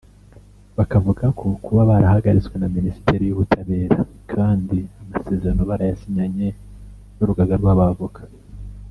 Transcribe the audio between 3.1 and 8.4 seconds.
y’Ubutabera kandi amasezerano barayasinyanye n’Urugaga rw’Abavoka